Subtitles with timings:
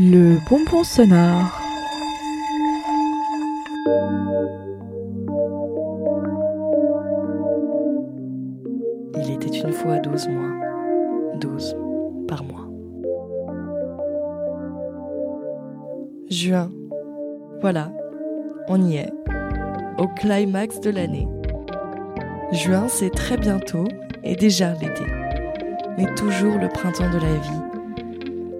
[0.00, 1.60] Le bonbon sonore.
[9.16, 10.52] Il était une fois douze mois.
[11.40, 11.76] Douze
[12.28, 12.68] par mois.
[16.30, 16.70] Juin.
[17.60, 17.90] Voilà,
[18.68, 19.12] on y est.
[19.98, 21.26] Au climax de l'année.
[22.52, 23.88] Juin, c'est très bientôt
[24.22, 25.02] et déjà l'été.
[25.96, 27.77] Mais toujours le printemps de la vie.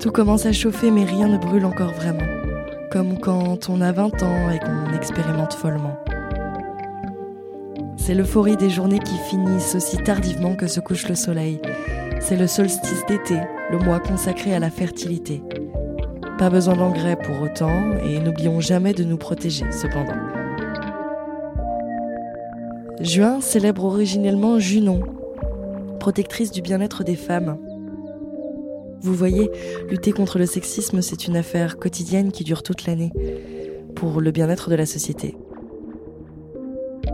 [0.00, 2.24] Tout commence à chauffer mais rien ne brûle encore vraiment.
[2.90, 5.98] Comme quand on a 20 ans et qu'on expérimente follement.
[7.98, 11.60] C'est l'euphorie des journées qui finissent aussi tardivement que se couche le soleil.
[12.18, 13.36] C'est le solstice d'été,
[13.70, 15.42] le mois consacré à la fertilité.
[16.38, 20.16] Pas besoin d'engrais pour autant, et n'oublions jamais de nous protéger cependant.
[23.00, 25.02] Juin célèbre originellement Junon,
[26.00, 27.58] protectrice du bien-être des femmes.
[29.02, 29.50] Vous voyez,
[29.88, 33.12] lutter contre le sexisme, c'est une affaire quotidienne qui dure toute l'année,
[33.94, 35.36] pour le bien-être de la société.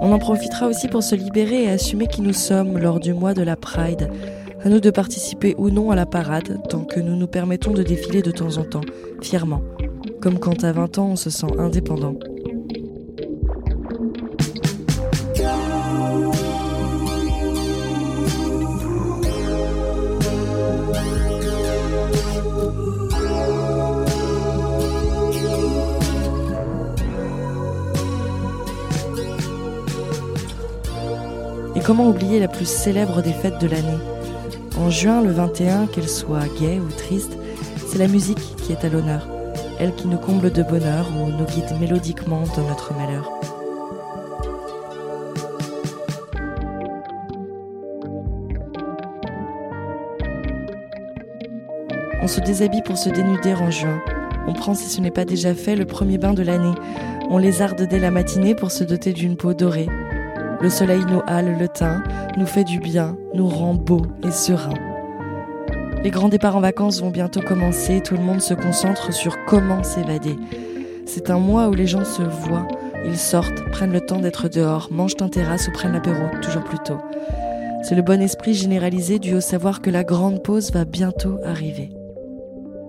[0.00, 3.34] On en profitera aussi pour se libérer et assumer qui nous sommes lors du mois
[3.34, 4.10] de la Pride.
[4.62, 7.82] À nous de participer ou non à la parade, tant que nous nous permettons de
[7.82, 8.80] défiler de temps en temps,
[9.20, 9.62] fièrement,
[10.20, 12.16] comme quand à 20 ans on se sent indépendant.
[31.84, 33.98] Comment oublier la plus célèbre des fêtes de l'année
[34.78, 37.36] En juin, le 21, qu'elle soit gaie ou triste,
[37.86, 39.28] c'est la musique qui est à l'honneur,
[39.78, 43.30] elle qui nous comble de bonheur ou nous guide mélodiquement dans notre malheur.
[52.22, 54.00] On se déshabille pour se dénuder en juin.
[54.46, 56.74] On prend, si ce n'est pas déjà fait, le premier bain de l'année.
[57.28, 59.88] On lézarde dès la matinée pour se doter d'une peau dorée.
[60.60, 62.02] Le soleil nous hale le teint,
[62.36, 64.74] nous fait du bien, nous rend beau et serein.
[66.02, 69.82] Les grands départs en vacances vont bientôt commencer, tout le monde se concentre sur comment
[69.82, 70.36] s'évader.
[71.06, 72.68] C'est un mois où les gens se voient,
[73.04, 76.78] ils sortent, prennent le temps d'être dehors, mangent en terrasse ou prennent l'apéro, toujours plus
[76.78, 76.98] tôt.
[77.82, 81.90] C'est le bon esprit généralisé dû au savoir que la grande pause va bientôt arriver.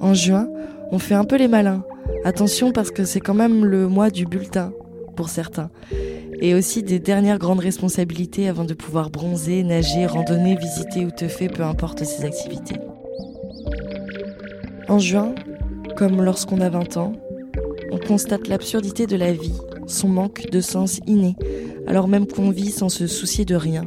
[0.00, 0.48] En juin,
[0.92, 1.82] on fait un peu les malins.
[2.24, 4.72] Attention parce que c'est quand même le mois du bulletin,
[5.16, 5.70] pour certains.
[6.40, 11.48] Et aussi des dernières grandes responsabilités avant de pouvoir bronzer, nager, randonner, visiter ou tefer,
[11.48, 12.76] peu importe ses activités.
[14.88, 15.34] En juin,
[15.96, 17.12] comme lorsqu'on a 20 ans,
[17.90, 19.54] on constate l'absurdité de la vie,
[19.86, 21.36] son manque de sens inné,
[21.86, 23.84] alors même qu'on vit sans se soucier de rien.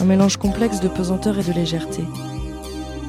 [0.00, 2.02] Un mélange complexe de pesanteur et de légèreté.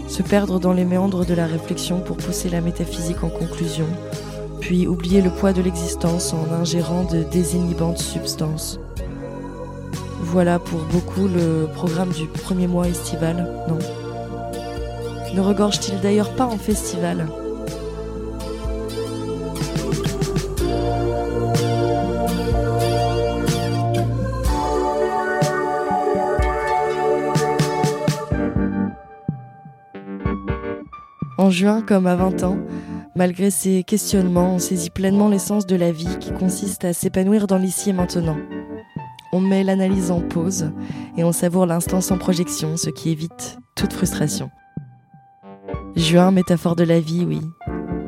[0.08, 3.88] Se perdre dans les méandres de la réflexion pour pousser la métaphysique en conclusion,
[4.64, 8.80] puis oublier le poids de l'existence en ingérant de désinhibantes substances.
[10.22, 13.78] Voilà pour beaucoup le programme du premier mois estival, non?
[15.36, 17.28] Ne regorge-t-il d'ailleurs pas en festival?
[31.38, 32.58] En juin, comme à 20 ans,
[33.16, 37.58] malgré ces questionnements, on saisit pleinement l'essence de la vie qui consiste à s'épanouir dans
[37.58, 38.38] l'ici et maintenant.
[39.32, 40.72] On met l'analyse en pause
[41.18, 44.50] et on savoure l'instant sans projection, ce qui évite toute frustration.
[45.96, 47.42] Juin, métaphore de la vie, oui,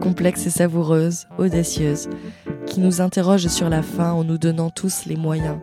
[0.02, 2.10] complexe et savoureuse, audacieuse,
[2.66, 5.58] qui nous interroge sur la fin en nous donnant tous les moyens.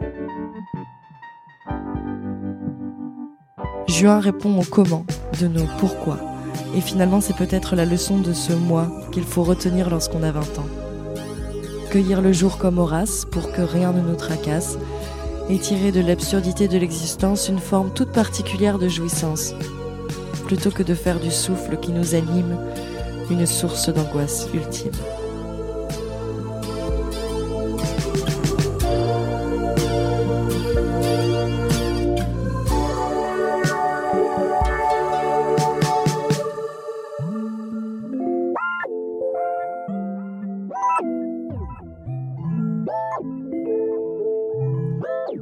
[3.88, 5.04] Juin répond au comment
[5.40, 6.31] de nos pourquoi.
[6.74, 10.40] Et finalement, c'est peut-être la leçon de ce mois qu'il faut retenir lorsqu'on a 20
[10.58, 10.66] ans.
[11.90, 14.78] Cueillir le jour comme Horace pour que rien ne nous tracasse
[15.50, 19.54] et tirer de l'absurdité de l'existence une forme toute particulière de jouissance,
[20.46, 22.58] plutôt que de faire du souffle qui nous anime
[23.30, 24.92] une source d'angoisse ultime.